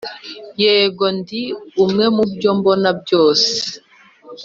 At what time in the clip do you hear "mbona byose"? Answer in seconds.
2.57-3.51